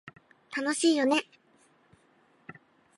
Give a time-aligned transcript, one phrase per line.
[0.57, 1.21] 楽しいよね